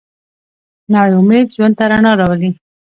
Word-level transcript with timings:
نوی 0.91 1.11
امید 1.19 1.45
ژوند 1.55 1.73
ته 1.77 1.85
رڼا 1.91 2.11
راولي 2.19 2.49